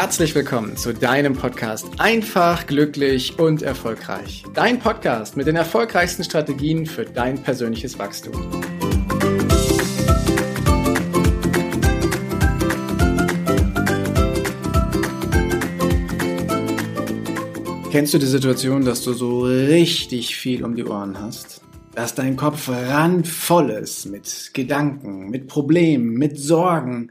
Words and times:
herzlich 0.00 0.34
willkommen 0.34 0.78
zu 0.78 0.94
deinem 0.94 1.34
Podcast 1.34 1.86
Einfach, 1.98 2.66
glücklich 2.66 3.38
und 3.38 3.60
erfolgreich. 3.60 4.44
Dein 4.54 4.78
Podcast 4.78 5.36
mit 5.36 5.46
den 5.46 5.56
erfolgreichsten 5.56 6.24
Strategien 6.24 6.86
für 6.86 7.04
dein 7.04 7.42
persönliches 7.42 7.98
Wachstum. 7.98 8.32
Kennst 17.90 18.14
du 18.14 18.18
die 18.18 18.24
Situation, 18.24 18.86
dass 18.86 19.04
du 19.04 19.12
so 19.12 19.42
richtig 19.42 20.34
viel 20.34 20.64
um 20.64 20.76
die 20.76 20.86
Ohren 20.86 21.20
hast? 21.20 21.60
Dass 21.94 22.14
dein 22.14 22.36
Kopf 22.36 22.68
randvoll 22.68 23.70
ist 23.70 24.06
mit 24.06 24.50
Gedanken, 24.54 25.28
mit 25.28 25.48
Problemen, 25.48 26.14
mit 26.14 26.38
Sorgen, 26.38 27.10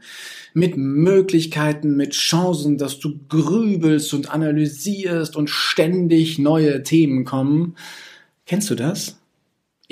mit 0.54 0.76
Möglichkeiten, 0.78 1.96
mit 1.96 2.12
Chancen, 2.12 2.78
dass 2.78 2.98
du 2.98 3.18
grübelst 3.28 4.14
und 4.14 4.32
analysierst 4.32 5.36
und 5.36 5.50
ständig 5.50 6.38
neue 6.38 6.82
Themen 6.82 7.26
kommen. 7.26 7.76
Kennst 8.46 8.70
du 8.70 8.74
das? 8.74 9.20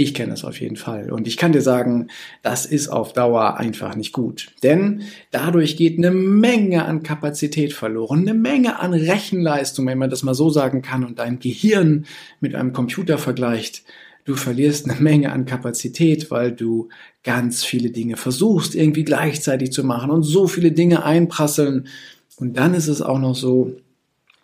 Ich 0.01 0.15
kenne 0.15 0.32
es 0.32 0.45
auf 0.45 0.60
jeden 0.60 0.77
Fall. 0.77 1.10
Und 1.10 1.27
ich 1.27 1.37
kann 1.37 1.52
dir 1.52 1.60
sagen, 1.60 2.07
das 2.43 2.66
ist 2.66 2.88
auf 2.88 3.12
Dauer 3.12 3.57
einfach 3.57 3.96
nicht 3.96 4.12
gut. 4.12 4.52
Denn 4.62 5.02
dadurch 5.32 5.77
geht 5.77 5.98
eine 5.98 6.12
Menge 6.12 6.84
an 6.84 7.02
Kapazität 7.02 7.73
verloren, 7.73 8.20
eine 8.20 8.34
Menge 8.34 8.79
an 8.79 8.95
Rechenleistung, 8.95 9.87
wenn 9.87 9.98
man 9.98 10.09
das 10.09 10.23
mal 10.23 10.34
so 10.34 10.51
sagen 10.51 10.82
kann, 10.82 11.05
und 11.05 11.18
dein 11.18 11.41
Gehirn 11.41 12.07
mit 12.41 12.55
einem 12.55 12.73
Computer 12.73 13.18
vergleicht. 13.18 13.82
Du 14.28 14.37
verlierst 14.37 14.84
eine 14.84 15.00
Menge 15.00 15.32
an 15.32 15.46
Kapazität, 15.46 16.30
weil 16.30 16.52
du 16.52 16.91
ganz 17.24 17.64
viele 17.64 17.88
Dinge 17.88 18.18
versuchst, 18.18 18.74
irgendwie 18.74 19.02
gleichzeitig 19.02 19.73
zu 19.73 19.84
machen 19.84 20.10
und 20.10 20.23
so 20.23 20.46
viele 20.46 20.71
Dinge 20.71 21.02
einprasseln. 21.02 21.88
Und 22.37 22.59
dann 22.59 22.74
ist 22.74 22.88
es 22.88 23.01
auch 23.01 23.18
noch 23.18 23.34
so, 23.34 23.74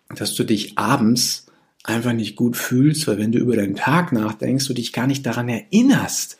dass 0.09 0.33
du 0.33 0.43
dich 0.43 0.79
abends 0.79 1.45
einfach 1.83 2.13
nicht 2.13 2.35
gut 2.35 2.57
fühlst, 2.57 3.07
weil 3.07 3.19
wenn 3.19 3.31
du 3.31 3.37
über 3.37 3.55
deinen 3.55 3.75
Tag 3.75 4.11
nachdenkst, 4.11 4.65
du 4.65 4.73
dich 4.73 4.91
gar 4.91 5.05
nicht 5.05 5.23
daran 5.23 5.49
erinnerst, 5.49 6.39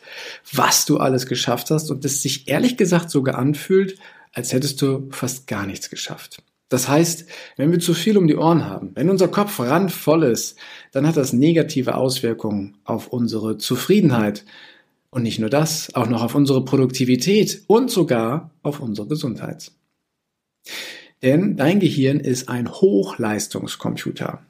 was 0.52 0.88
du 0.88 0.98
alles 0.98 1.28
geschafft 1.28 1.70
hast 1.70 1.92
und 1.92 2.04
es 2.04 2.24
sich 2.24 2.48
ehrlich 2.48 2.78
gesagt 2.78 3.12
sogar 3.12 3.38
anfühlt, 3.38 4.00
als 4.34 4.54
hättest 4.54 4.82
du 4.82 5.08
fast 5.12 5.46
gar 5.46 5.68
nichts 5.68 5.92
geschafft. 5.92 6.42
Das 6.70 6.88
heißt, 6.88 7.26
wenn 7.58 7.72
wir 7.72 7.80
zu 7.80 7.94
viel 7.94 8.18
um 8.18 8.28
die 8.28 8.36
Ohren 8.36 8.66
haben, 8.66 8.92
wenn 8.96 9.10
unser 9.10 9.28
Kopf 9.28 9.60
randvoll 9.60 10.24
ist, 10.24 10.58
dann 10.92 11.06
hat 11.08 11.18
das 11.18 11.32
negative 11.32 11.96
Auswirkungen 11.96 12.78
auf 12.84 13.08
unsere 13.08 13.58
Zufriedenheit. 13.58 14.46
Und 15.12 15.24
nicht 15.24 15.40
nur 15.40 15.50
das, 15.50 15.94
auch 15.96 16.08
noch 16.08 16.24
auf 16.24 16.36
unsere 16.36 16.66
Produktivität 16.66 17.64
und 17.68 17.90
sogar 17.90 18.52
auf 18.64 18.82
unsere 18.82 19.08
Gesundheit. 19.08 19.72
Denn 21.22 21.56
dein 21.56 21.80
Gehirn 21.80 22.20
ist 22.20 22.50
ein 22.50 22.70
Hochleistungskomputer. 22.70 24.46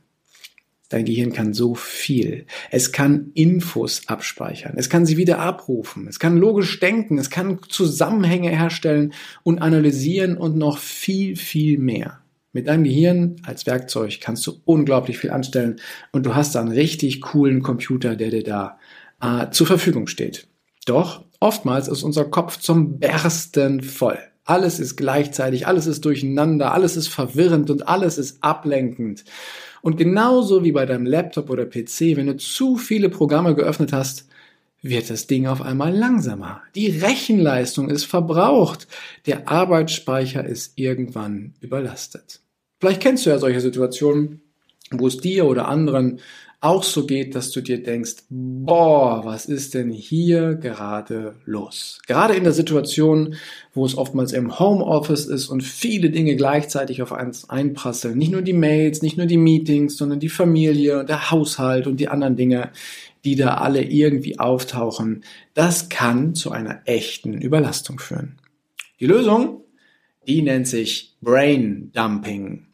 Dein 0.89 1.05
Gehirn 1.05 1.33
kann 1.33 1.53
so 1.53 1.73
viel. 1.73 2.45
Es 2.69 2.91
kann 2.91 3.31
Infos 3.33 4.03
abspeichern. 4.07 4.73
Es 4.77 4.89
kann 4.89 5.05
sie 5.05 5.17
wieder 5.17 5.39
abrufen. 5.39 6.07
Es 6.07 6.19
kann 6.19 6.37
logisch 6.37 6.79
denken. 6.79 7.17
Es 7.17 7.31
kann 7.31 7.59
Zusammenhänge 7.67 8.49
herstellen 8.49 9.13
und 9.43 9.59
analysieren 9.59 10.37
und 10.37 10.57
noch 10.57 10.77
viel, 10.77 11.35
viel 11.35 11.79
mehr. 11.79 12.19
Mit 12.53 12.67
deinem 12.67 12.83
Gehirn 12.83 13.35
als 13.43 13.65
Werkzeug 13.65 14.19
kannst 14.21 14.45
du 14.47 14.61
unglaublich 14.63 15.17
viel 15.17 15.31
anstellen 15.31 15.77
und 16.11 16.25
du 16.25 16.35
hast 16.35 16.55
da 16.55 16.61
einen 16.61 16.71
richtig 16.71 17.19
coolen 17.21 17.63
Computer, 17.63 18.15
der 18.15 18.29
dir 18.29 18.43
da 18.43 18.79
äh, 19.21 19.49
zur 19.49 19.67
Verfügung 19.67 20.07
steht. 20.07 20.47
Doch 20.85 21.25
oftmals 21.39 21.87
ist 21.87 22.03
unser 22.03 22.25
Kopf 22.25 22.57
zum 22.59 22.99
Bersten 22.99 23.81
voll. 23.81 24.19
Alles 24.45 24.79
ist 24.79 24.95
gleichzeitig, 24.95 25.67
alles 25.67 25.87
ist 25.87 26.05
durcheinander, 26.05 26.71
alles 26.71 26.95
ist 26.95 27.07
verwirrend 27.07 27.69
und 27.71 27.87
alles 27.87 28.17
ist 28.19 28.43
ablenkend. 28.43 29.25
Und 29.81 29.97
genauso 29.97 30.63
wie 30.63 30.71
bei 30.71 30.85
deinem 30.85 31.05
Laptop 31.05 31.49
oder 31.49 31.65
PC, 31.65 32.15
wenn 32.15 32.27
du 32.27 32.37
zu 32.37 32.77
viele 32.77 33.09
Programme 33.09 33.55
geöffnet 33.55 33.91
hast, 33.91 34.27
wird 34.83 35.09
das 35.09 35.25
Ding 35.25 35.47
auf 35.47 35.63
einmal 35.63 35.95
langsamer. 35.95 36.61
Die 36.75 36.87
Rechenleistung 36.87 37.89
ist 37.89 38.05
verbraucht. 38.05 38.87
Der 39.25 39.49
Arbeitsspeicher 39.49 40.45
ist 40.45 40.73
irgendwann 40.75 41.55
überlastet. 41.59 42.41
Vielleicht 42.79 43.01
kennst 43.01 43.25
du 43.25 43.31
ja 43.31 43.39
solche 43.39 43.61
Situationen, 43.61 44.41
wo 44.91 45.07
es 45.07 45.17
dir 45.17 45.45
oder 45.45 45.67
anderen 45.67 46.19
auch 46.65 46.83
so 46.83 47.05
geht, 47.05 47.35
dass 47.35 47.51
du 47.51 47.61
dir 47.61 47.81
denkst, 47.83 48.23
boah, 48.29 49.23
was 49.23 49.45
ist 49.45 49.75
denn 49.75 49.91
hier 49.91 50.55
gerade 50.55 51.35
los? 51.45 52.01
Gerade 52.07 52.33
in 52.33 52.43
der 52.43 52.53
Situation, 52.53 53.35
wo 53.73 53.85
es 53.85 53.95
oftmals 53.95 54.33
im 54.33 54.57
Homeoffice 54.57 55.27
ist 55.27 55.47
und 55.47 55.63
viele 55.63 56.09
Dinge 56.09 56.35
gleichzeitig 56.35 57.03
auf 57.03 57.13
eins 57.13 57.49
einprasseln. 57.49 58.17
Nicht 58.17 58.31
nur 58.31 58.41
die 58.41 58.53
Mails, 58.53 59.03
nicht 59.03 59.15
nur 59.15 59.27
die 59.27 59.37
Meetings, 59.37 59.95
sondern 59.95 60.19
die 60.19 60.29
Familie, 60.29 61.05
der 61.05 61.29
Haushalt 61.29 61.85
und 61.85 61.99
die 61.99 62.07
anderen 62.07 62.35
Dinge, 62.35 62.71
die 63.25 63.35
da 63.35 63.55
alle 63.55 63.83
irgendwie 63.83 64.39
auftauchen. 64.39 65.23
Das 65.53 65.89
kann 65.89 66.33
zu 66.33 66.51
einer 66.51 66.81
echten 66.85 67.33
Überlastung 67.33 67.99
führen. 67.99 68.39
Die 68.99 69.05
Lösung, 69.05 69.61
die 70.27 70.41
nennt 70.41 70.67
sich 70.67 71.15
Brain 71.21 71.91
Dumping. 71.93 72.65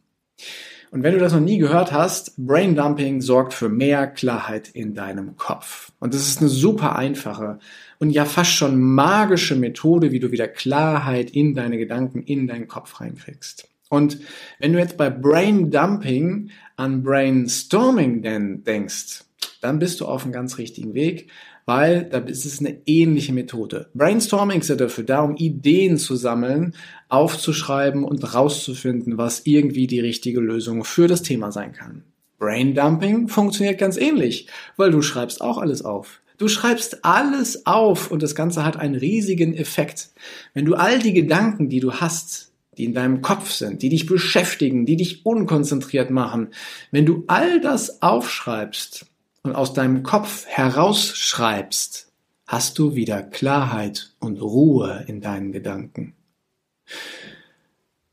Und 0.92 1.02
wenn 1.02 1.14
du 1.14 1.20
das 1.20 1.32
noch 1.32 1.40
nie 1.40 1.56
gehört 1.56 1.90
hast, 1.90 2.36
Braindumping 2.36 3.22
sorgt 3.22 3.54
für 3.54 3.70
mehr 3.70 4.06
Klarheit 4.06 4.68
in 4.68 4.92
deinem 4.92 5.38
Kopf. 5.38 5.90
Und 6.00 6.12
das 6.12 6.28
ist 6.28 6.40
eine 6.40 6.50
super 6.50 6.96
einfache 6.96 7.58
und 7.98 8.10
ja 8.10 8.26
fast 8.26 8.50
schon 8.50 8.78
magische 8.78 9.56
Methode, 9.56 10.12
wie 10.12 10.20
du 10.20 10.32
wieder 10.32 10.48
Klarheit 10.48 11.30
in 11.30 11.54
deine 11.54 11.78
Gedanken, 11.78 12.22
in 12.22 12.46
deinen 12.46 12.68
Kopf 12.68 13.00
reinkriegst. 13.00 13.66
Und 13.88 14.18
wenn 14.58 14.74
du 14.74 14.78
jetzt 14.80 14.98
bei 14.98 15.08
Braindumping 15.08 16.50
an 16.76 17.02
Brainstorming 17.02 18.20
denn 18.20 18.62
denkst, 18.62 19.24
dann 19.62 19.78
bist 19.78 19.98
du 20.00 20.04
auf 20.04 20.24
einem 20.24 20.32
ganz 20.32 20.58
richtigen 20.58 20.92
Weg, 20.92 21.30
weil 21.66 22.04
da 22.04 22.18
ist 22.18 22.44
es 22.44 22.60
eine 22.60 22.78
ähnliche 22.86 23.32
Methode. 23.32 23.88
Brainstorming 23.94 24.60
ist 24.60 24.68
ja 24.68 24.76
dafür 24.76 25.04
da, 25.04 25.20
um 25.20 25.36
Ideen 25.36 25.98
zu 25.98 26.16
sammeln, 26.16 26.74
aufzuschreiben 27.08 28.04
und 28.04 28.34
rauszufinden, 28.34 29.18
was 29.18 29.42
irgendwie 29.44 29.86
die 29.86 30.00
richtige 30.00 30.40
Lösung 30.40 30.84
für 30.84 31.08
das 31.08 31.22
Thema 31.22 31.52
sein 31.52 31.72
kann. 31.72 32.04
Braindumping 32.38 33.28
funktioniert 33.28 33.78
ganz 33.78 33.96
ähnlich, 33.96 34.48
weil 34.76 34.90
du 34.90 35.00
schreibst 35.00 35.40
auch 35.40 35.58
alles 35.58 35.84
auf. 35.84 36.20
Du 36.38 36.48
schreibst 36.48 37.04
alles 37.04 37.66
auf 37.66 38.10
und 38.10 38.20
das 38.20 38.34
Ganze 38.34 38.64
hat 38.64 38.76
einen 38.76 38.96
riesigen 38.96 39.54
Effekt. 39.54 40.10
Wenn 40.54 40.64
du 40.64 40.74
all 40.74 40.98
die 40.98 41.12
Gedanken, 41.12 41.68
die 41.68 41.78
du 41.78 41.92
hast, 41.92 42.50
die 42.76 42.84
in 42.84 42.94
deinem 42.94 43.22
Kopf 43.22 43.50
sind, 43.50 43.82
die 43.82 43.90
dich 43.90 44.06
beschäftigen, 44.06 44.86
die 44.86 44.96
dich 44.96 45.24
unkonzentriert 45.24 46.10
machen, 46.10 46.48
wenn 46.90 47.06
du 47.06 47.22
all 47.28 47.60
das 47.60 48.02
aufschreibst, 48.02 49.06
und 49.42 49.54
aus 49.54 49.72
deinem 49.72 50.02
Kopf 50.02 50.46
herausschreibst, 50.46 52.12
hast 52.46 52.78
du 52.78 52.94
wieder 52.94 53.22
Klarheit 53.22 54.14
und 54.20 54.40
Ruhe 54.40 55.04
in 55.06 55.20
deinen 55.20 55.52
Gedanken. 55.52 56.14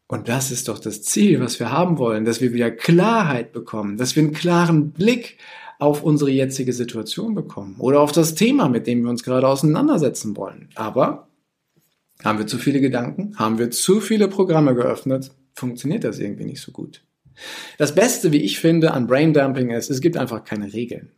Und 0.07 0.27
das 0.27 0.49
ist 0.49 0.67
doch 0.69 0.79
das 0.79 1.03
Ziel, 1.03 1.39
was 1.39 1.59
wir 1.59 1.71
haben 1.71 1.99
wollen, 1.99 2.25
dass 2.25 2.41
wir 2.41 2.51
wieder 2.51 2.71
Klarheit 2.71 3.51
bekommen, 3.51 3.97
dass 3.97 4.15
wir 4.15 4.23
einen 4.23 4.33
klaren 4.33 4.91
Blick 4.91 5.37
auf 5.77 6.03
unsere 6.03 6.31
jetzige 6.31 6.73
Situation 6.73 7.35
bekommen 7.35 7.75
oder 7.79 8.01
auf 8.01 8.11
das 8.11 8.33
Thema, 8.33 8.69
mit 8.69 8.87
dem 8.87 9.03
wir 9.03 9.09
uns 9.09 9.23
gerade 9.23 9.47
auseinandersetzen 9.47 10.35
wollen. 10.35 10.69
Aber 10.75 11.27
haben 12.23 12.39
wir 12.39 12.47
zu 12.47 12.57
viele 12.57 12.81
Gedanken? 12.81 13.37
Haben 13.37 13.59
wir 13.59 13.71
zu 13.71 14.01
viele 14.01 14.27
Programme 14.27 14.73
geöffnet? 14.73 15.31
Funktioniert 15.53 16.03
das 16.03 16.19
irgendwie 16.19 16.45
nicht 16.45 16.61
so 16.61 16.71
gut. 16.71 17.03
Das 17.77 17.95
Beste, 17.95 18.31
wie 18.31 18.41
ich 18.41 18.59
finde, 18.59 18.93
an 18.93 19.07
Braindumping 19.07 19.69
ist, 19.69 19.89
es 19.89 20.01
gibt 20.01 20.17
einfach 20.17 20.43
keine 20.43 20.73
Regeln. 20.73 21.11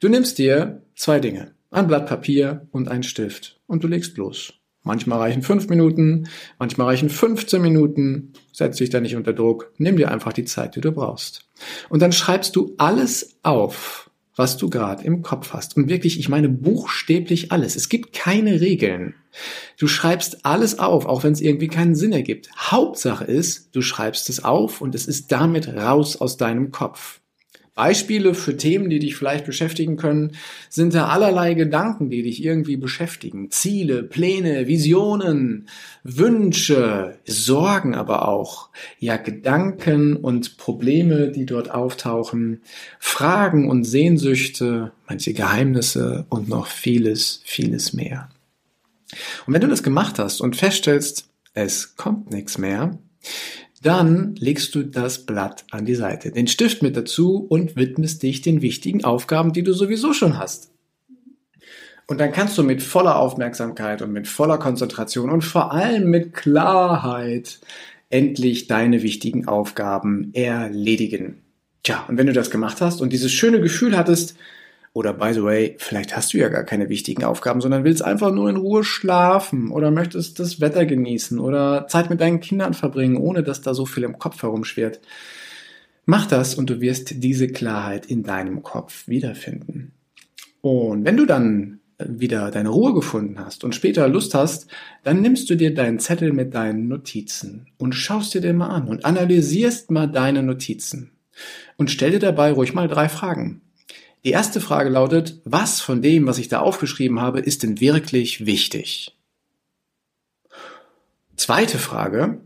Du 0.00 0.08
nimmst 0.08 0.38
dir 0.38 0.82
zwei 0.94 1.20
Dinge, 1.20 1.52
ein 1.70 1.86
Blatt 1.86 2.06
Papier 2.06 2.66
und 2.70 2.88
einen 2.88 3.02
Stift 3.02 3.60
und 3.66 3.84
du 3.84 3.88
legst 3.88 4.16
los. 4.16 4.54
Manchmal 4.86 5.18
reichen 5.18 5.42
fünf 5.42 5.68
Minuten, 5.68 6.28
manchmal 6.60 6.86
reichen 6.86 7.10
15 7.10 7.60
Minuten. 7.60 8.32
Setz 8.52 8.76
dich 8.76 8.88
da 8.88 9.00
nicht 9.00 9.16
unter 9.16 9.32
Druck. 9.32 9.72
Nimm 9.78 9.96
dir 9.96 10.12
einfach 10.12 10.32
die 10.32 10.44
Zeit, 10.44 10.76
die 10.76 10.80
du 10.80 10.92
brauchst. 10.92 11.48
Und 11.88 12.02
dann 12.02 12.12
schreibst 12.12 12.54
du 12.54 12.72
alles 12.78 13.36
auf, 13.42 14.10
was 14.36 14.58
du 14.58 14.70
gerade 14.70 15.02
im 15.02 15.22
Kopf 15.22 15.52
hast. 15.52 15.76
Und 15.76 15.88
wirklich, 15.88 16.20
ich 16.20 16.28
meine 16.28 16.48
buchstäblich 16.48 17.50
alles. 17.50 17.74
Es 17.74 17.88
gibt 17.88 18.12
keine 18.12 18.60
Regeln. 18.60 19.14
Du 19.76 19.88
schreibst 19.88 20.46
alles 20.46 20.78
auf, 20.78 21.06
auch 21.06 21.24
wenn 21.24 21.32
es 21.32 21.40
irgendwie 21.40 21.68
keinen 21.68 21.96
Sinn 21.96 22.12
ergibt. 22.12 22.50
Hauptsache 22.56 23.24
ist, 23.24 23.74
du 23.74 23.82
schreibst 23.82 24.30
es 24.30 24.44
auf 24.44 24.80
und 24.80 24.94
es 24.94 25.08
ist 25.08 25.32
damit 25.32 25.66
raus 25.66 26.16
aus 26.16 26.36
deinem 26.36 26.70
Kopf. 26.70 27.20
Beispiele 27.76 28.32
für 28.32 28.56
Themen, 28.56 28.88
die 28.88 28.98
dich 28.98 29.16
vielleicht 29.16 29.44
beschäftigen 29.44 29.96
können, 29.96 30.32
sind 30.70 30.94
da 30.94 31.08
allerlei 31.08 31.52
Gedanken, 31.52 32.08
die 32.08 32.22
dich 32.22 32.42
irgendwie 32.42 32.78
beschäftigen. 32.78 33.50
Ziele, 33.50 34.02
Pläne, 34.02 34.66
Visionen, 34.66 35.68
Wünsche, 36.02 37.18
Sorgen 37.26 37.94
aber 37.94 38.26
auch. 38.26 38.70
Ja, 38.98 39.18
Gedanken 39.18 40.16
und 40.16 40.56
Probleme, 40.56 41.30
die 41.30 41.44
dort 41.44 41.70
auftauchen, 41.70 42.62
Fragen 42.98 43.68
und 43.68 43.84
Sehnsüchte, 43.84 44.92
manche 45.06 45.34
Geheimnisse 45.34 46.24
und 46.30 46.48
noch 46.48 46.68
vieles, 46.68 47.42
vieles 47.44 47.92
mehr. 47.92 48.30
Und 49.46 49.52
wenn 49.52 49.60
du 49.60 49.68
das 49.68 49.82
gemacht 49.82 50.18
hast 50.18 50.40
und 50.40 50.56
feststellst, 50.56 51.28
es 51.52 51.94
kommt 51.96 52.30
nichts 52.30 52.56
mehr, 52.56 52.98
dann 53.86 54.34
legst 54.36 54.74
du 54.74 54.82
das 54.82 55.26
Blatt 55.26 55.64
an 55.70 55.84
die 55.84 55.94
Seite, 55.94 56.32
den 56.32 56.48
Stift 56.48 56.82
mit 56.82 56.96
dazu 56.96 57.46
und 57.48 57.76
widmest 57.76 58.22
dich 58.24 58.42
den 58.42 58.60
wichtigen 58.60 59.04
Aufgaben, 59.04 59.52
die 59.52 59.62
du 59.62 59.72
sowieso 59.72 60.12
schon 60.12 60.38
hast. 60.38 60.72
Und 62.08 62.18
dann 62.18 62.32
kannst 62.32 62.58
du 62.58 62.64
mit 62.64 62.82
voller 62.82 63.16
Aufmerksamkeit 63.16 64.02
und 64.02 64.12
mit 64.12 64.26
voller 64.26 64.58
Konzentration 64.58 65.30
und 65.30 65.42
vor 65.42 65.72
allem 65.72 66.10
mit 66.10 66.34
Klarheit 66.34 67.60
endlich 68.10 68.66
deine 68.66 69.02
wichtigen 69.02 69.46
Aufgaben 69.46 70.32
erledigen. 70.34 71.42
Tja, 71.84 72.04
und 72.08 72.18
wenn 72.18 72.26
du 72.26 72.32
das 72.32 72.50
gemacht 72.50 72.80
hast 72.80 73.00
und 73.00 73.12
dieses 73.12 73.32
schöne 73.32 73.60
Gefühl 73.60 73.96
hattest, 73.96 74.36
oder 74.96 75.12
by 75.12 75.34
the 75.34 75.42
way, 75.42 75.76
vielleicht 75.78 76.16
hast 76.16 76.32
du 76.32 76.38
ja 76.38 76.48
gar 76.48 76.64
keine 76.64 76.88
wichtigen 76.88 77.22
Aufgaben, 77.22 77.60
sondern 77.60 77.84
willst 77.84 78.02
einfach 78.02 78.32
nur 78.32 78.48
in 78.48 78.56
Ruhe 78.56 78.82
schlafen 78.82 79.70
oder 79.70 79.90
möchtest 79.90 80.40
das 80.40 80.58
Wetter 80.62 80.86
genießen 80.86 81.38
oder 81.38 81.86
Zeit 81.86 82.08
mit 82.08 82.22
deinen 82.22 82.40
Kindern 82.40 82.72
verbringen, 82.72 83.18
ohne 83.18 83.42
dass 83.42 83.60
da 83.60 83.74
so 83.74 83.84
viel 83.84 84.04
im 84.04 84.18
Kopf 84.18 84.42
herumschwirrt. 84.42 85.00
Mach 86.06 86.24
das 86.24 86.54
und 86.54 86.70
du 86.70 86.80
wirst 86.80 87.22
diese 87.22 87.48
Klarheit 87.48 88.06
in 88.06 88.22
deinem 88.22 88.62
Kopf 88.62 89.06
wiederfinden. 89.06 89.92
Und 90.62 91.04
wenn 91.04 91.18
du 91.18 91.26
dann 91.26 91.80
wieder 91.98 92.50
deine 92.50 92.70
Ruhe 92.70 92.94
gefunden 92.94 93.38
hast 93.38 93.64
und 93.64 93.74
später 93.74 94.08
Lust 94.08 94.34
hast, 94.34 94.66
dann 95.04 95.20
nimmst 95.20 95.50
du 95.50 95.56
dir 95.56 95.74
deinen 95.74 95.98
Zettel 95.98 96.32
mit 96.32 96.54
deinen 96.54 96.88
Notizen 96.88 97.66
und 97.76 97.94
schaust 97.94 98.32
dir 98.32 98.40
den 98.40 98.56
mal 98.56 98.68
an 98.68 98.88
und 98.88 99.04
analysierst 99.04 99.90
mal 99.90 100.06
deine 100.06 100.42
Notizen 100.42 101.10
und 101.76 101.90
stell 101.90 102.12
dir 102.12 102.18
dabei 102.18 102.50
ruhig 102.50 102.72
mal 102.72 102.88
drei 102.88 103.10
Fragen. 103.10 103.60
Die 104.26 104.32
erste 104.32 104.60
Frage 104.60 104.90
lautet, 104.90 105.40
was 105.44 105.80
von 105.80 106.02
dem, 106.02 106.26
was 106.26 106.38
ich 106.38 106.48
da 106.48 106.58
aufgeschrieben 106.58 107.20
habe, 107.20 107.38
ist 107.38 107.62
denn 107.62 107.78
wirklich 107.78 108.44
wichtig? 108.44 109.16
Zweite 111.36 111.78
Frage, 111.78 112.40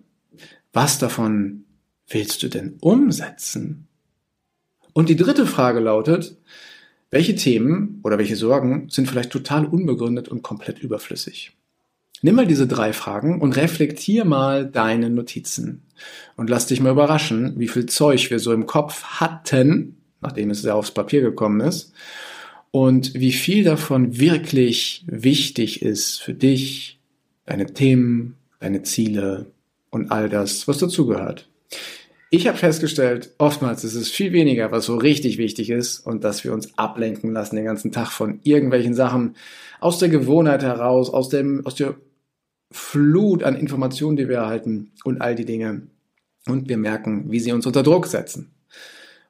was 0.74 0.98
davon 0.98 1.64
willst 2.06 2.42
du 2.42 2.48
denn 2.48 2.76
umsetzen? 2.82 3.88
Und 4.92 5.08
die 5.08 5.16
dritte 5.16 5.46
Frage 5.46 5.80
lautet, 5.80 6.36
welche 7.08 7.34
Themen 7.34 8.00
oder 8.02 8.18
welche 8.18 8.36
Sorgen 8.36 8.90
sind 8.90 9.08
vielleicht 9.08 9.30
total 9.30 9.64
unbegründet 9.64 10.28
und 10.28 10.42
komplett 10.42 10.80
überflüssig? 10.80 11.56
Nimm 12.20 12.34
mal 12.34 12.46
diese 12.46 12.66
drei 12.66 12.92
Fragen 12.92 13.40
und 13.40 13.56
reflektier 13.56 14.26
mal 14.26 14.66
deine 14.66 15.08
Notizen. 15.08 15.84
Und 16.36 16.50
lass 16.50 16.66
dich 16.66 16.82
mal 16.82 16.92
überraschen, 16.92 17.58
wie 17.58 17.68
viel 17.68 17.86
Zeug 17.86 18.30
wir 18.30 18.38
so 18.38 18.52
im 18.52 18.66
Kopf 18.66 19.02
hatten, 19.04 19.96
nachdem 20.20 20.50
es 20.50 20.62
ja 20.62 20.74
aufs 20.74 20.90
Papier 20.90 21.20
gekommen 21.20 21.60
ist, 21.60 21.92
und 22.72 23.14
wie 23.14 23.32
viel 23.32 23.64
davon 23.64 24.18
wirklich 24.18 25.04
wichtig 25.06 25.82
ist 25.82 26.22
für 26.22 26.34
dich, 26.34 27.00
deine 27.46 27.66
Themen, 27.66 28.36
deine 28.60 28.82
Ziele 28.82 29.46
und 29.90 30.12
all 30.12 30.28
das, 30.28 30.68
was 30.68 30.78
dazugehört. 30.78 31.48
Ich 32.32 32.46
habe 32.46 32.56
festgestellt, 32.56 33.34
oftmals 33.38 33.82
ist 33.82 33.96
es 33.96 34.08
viel 34.08 34.32
weniger, 34.32 34.70
was 34.70 34.84
so 34.84 34.96
richtig 34.96 35.36
wichtig 35.36 35.68
ist 35.68 35.98
und 35.98 36.22
dass 36.22 36.44
wir 36.44 36.52
uns 36.52 36.78
ablenken 36.78 37.32
lassen 37.32 37.56
den 37.56 37.64
ganzen 37.64 37.90
Tag 37.90 38.12
von 38.12 38.38
irgendwelchen 38.44 38.94
Sachen 38.94 39.34
aus 39.80 39.98
der 39.98 40.10
Gewohnheit 40.10 40.62
heraus, 40.62 41.10
aus 41.10 41.28
dem, 41.28 41.66
aus 41.66 41.74
der 41.74 41.96
Flut 42.70 43.42
an 43.42 43.56
Informationen, 43.56 44.16
die 44.16 44.28
wir 44.28 44.36
erhalten 44.36 44.92
und 45.02 45.20
all 45.20 45.34
die 45.34 45.44
Dinge. 45.44 45.82
Und 46.46 46.68
wir 46.68 46.76
merken, 46.76 47.32
wie 47.32 47.40
sie 47.40 47.50
uns 47.50 47.66
unter 47.66 47.82
Druck 47.82 48.06
setzen. 48.06 48.52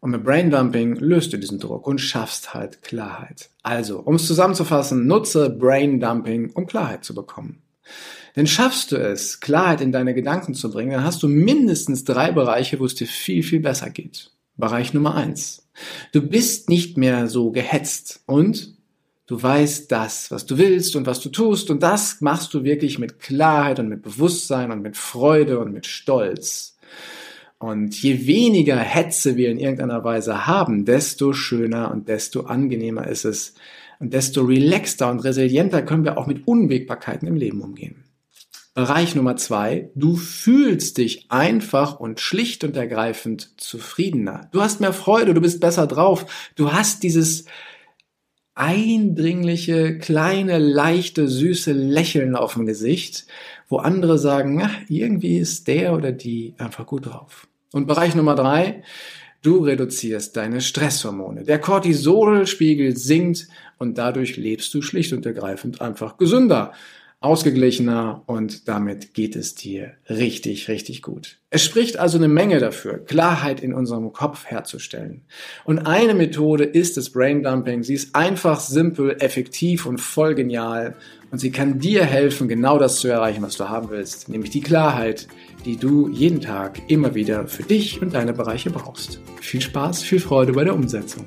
Und 0.00 0.12
mit 0.12 0.24
Braindumping 0.24 0.96
löst 0.96 1.32
du 1.32 1.36
diesen 1.36 1.58
Druck 1.58 1.86
und 1.86 2.00
schaffst 2.00 2.54
halt 2.54 2.82
Klarheit. 2.82 3.50
Also, 3.62 4.00
um 4.00 4.14
es 4.14 4.26
zusammenzufassen, 4.26 5.06
nutze 5.06 5.50
Braindumping, 5.50 6.52
um 6.54 6.66
Klarheit 6.66 7.04
zu 7.04 7.14
bekommen. 7.14 7.62
Denn 8.36 8.46
schaffst 8.46 8.92
du 8.92 8.96
es, 8.96 9.40
Klarheit 9.40 9.80
in 9.80 9.92
deine 9.92 10.14
Gedanken 10.14 10.54
zu 10.54 10.70
bringen, 10.70 10.92
dann 10.92 11.04
hast 11.04 11.22
du 11.22 11.28
mindestens 11.28 12.04
drei 12.04 12.32
Bereiche, 12.32 12.80
wo 12.80 12.86
es 12.86 12.94
dir 12.94 13.06
viel, 13.06 13.42
viel 13.42 13.60
besser 13.60 13.90
geht. 13.90 14.30
Bereich 14.56 14.94
Nummer 14.94 15.14
eins. 15.14 15.68
Du 16.12 16.22
bist 16.22 16.68
nicht 16.68 16.96
mehr 16.96 17.28
so 17.28 17.50
gehetzt 17.50 18.22
und 18.26 18.74
du 19.26 19.42
weißt 19.42 19.90
das, 19.90 20.30
was 20.30 20.46
du 20.46 20.58
willst 20.58 20.96
und 20.96 21.06
was 21.06 21.20
du 21.20 21.28
tust 21.28 21.70
und 21.70 21.82
das 21.82 22.20
machst 22.20 22.54
du 22.54 22.64
wirklich 22.64 22.98
mit 22.98 23.20
Klarheit 23.20 23.78
und 23.78 23.88
mit 23.88 24.02
Bewusstsein 24.02 24.70
und 24.70 24.82
mit 24.82 24.96
Freude 24.96 25.58
und 25.58 25.72
mit 25.72 25.86
Stolz. 25.86 26.76
Und 27.60 28.02
je 28.02 28.26
weniger 28.26 28.78
Hetze 28.78 29.36
wir 29.36 29.50
in 29.50 29.58
irgendeiner 29.58 30.02
Weise 30.02 30.46
haben, 30.46 30.86
desto 30.86 31.34
schöner 31.34 31.90
und 31.90 32.08
desto 32.08 32.44
angenehmer 32.44 33.06
ist 33.06 33.26
es 33.26 33.52
und 33.98 34.14
desto 34.14 34.44
relaxter 34.44 35.10
und 35.10 35.20
resilienter 35.20 35.82
können 35.82 36.04
wir 36.04 36.16
auch 36.16 36.26
mit 36.26 36.48
Unwägbarkeiten 36.48 37.28
im 37.28 37.36
Leben 37.36 37.60
umgehen. 37.60 38.04
Bereich 38.72 39.14
Nummer 39.14 39.36
zwei, 39.36 39.90
du 39.94 40.16
fühlst 40.16 40.96
dich 40.96 41.30
einfach 41.30 42.00
und 42.00 42.18
schlicht 42.18 42.64
und 42.64 42.76
ergreifend 42.76 43.60
zufriedener. 43.60 44.48
Du 44.52 44.62
hast 44.62 44.80
mehr 44.80 44.94
Freude, 44.94 45.34
du 45.34 45.42
bist 45.42 45.60
besser 45.60 45.86
drauf, 45.86 46.52
du 46.56 46.72
hast 46.72 47.02
dieses 47.02 47.44
eindringliche, 48.54 49.98
kleine, 49.98 50.56
leichte, 50.56 51.28
süße 51.28 51.72
Lächeln 51.72 52.36
auf 52.36 52.54
dem 52.54 52.64
Gesicht, 52.64 53.26
wo 53.68 53.76
andere 53.76 54.18
sagen, 54.18 54.56
na, 54.56 54.70
irgendwie 54.88 55.36
ist 55.36 55.68
der 55.68 55.92
oder 55.92 56.10
die 56.10 56.54
einfach 56.56 56.86
gut 56.86 57.04
drauf. 57.04 57.49
Und 57.72 57.86
Bereich 57.86 58.14
Nummer 58.14 58.34
drei, 58.34 58.82
du 59.42 59.58
reduzierst 59.58 60.36
deine 60.36 60.60
Stresshormone. 60.60 61.44
Der 61.44 61.58
Cortisolspiegel 61.58 62.96
sinkt 62.96 63.48
und 63.78 63.96
dadurch 63.98 64.36
lebst 64.36 64.74
du 64.74 64.82
schlicht 64.82 65.12
und 65.12 65.24
ergreifend 65.24 65.80
einfach 65.80 66.16
gesünder 66.16 66.72
ausgeglichener 67.20 68.22
und 68.24 68.66
damit 68.66 69.12
geht 69.12 69.36
es 69.36 69.54
dir 69.54 69.92
richtig, 70.08 70.68
richtig 70.68 71.02
gut. 71.02 71.38
Es 71.50 71.62
spricht 71.62 71.98
also 71.98 72.16
eine 72.16 72.28
Menge 72.28 72.60
dafür, 72.60 73.04
Klarheit 73.04 73.60
in 73.60 73.74
unserem 73.74 74.12
Kopf 74.12 74.46
herzustellen. 74.46 75.22
Und 75.64 75.80
eine 75.80 76.14
Methode 76.14 76.64
ist 76.64 76.96
das 76.96 77.10
Braindumping. 77.10 77.82
Sie 77.82 77.94
ist 77.94 78.14
einfach, 78.14 78.58
simpel, 78.60 79.16
effektiv 79.20 79.84
und 79.84 80.00
voll 80.00 80.34
genial. 80.34 80.96
Und 81.30 81.38
sie 81.38 81.50
kann 81.50 81.78
dir 81.78 82.04
helfen, 82.04 82.48
genau 82.48 82.78
das 82.78 83.00
zu 83.00 83.08
erreichen, 83.08 83.42
was 83.42 83.56
du 83.56 83.68
haben 83.68 83.90
willst, 83.90 84.30
nämlich 84.30 84.50
die 84.50 84.62
Klarheit, 84.62 85.28
die 85.66 85.76
du 85.76 86.08
jeden 86.08 86.40
Tag 86.40 86.80
immer 86.88 87.14
wieder 87.14 87.46
für 87.46 87.62
dich 87.62 88.00
und 88.00 88.14
deine 88.14 88.32
Bereiche 88.32 88.70
brauchst. 88.70 89.20
Viel 89.40 89.60
Spaß, 89.60 90.02
viel 90.02 90.20
Freude 90.20 90.54
bei 90.54 90.64
der 90.64 90.74
Umsetzung. 90.74 91.26